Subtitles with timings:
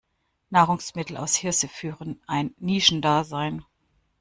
[0.49, 3.63] Nahrungsmittel aus Hirse führen ein Nischendasein.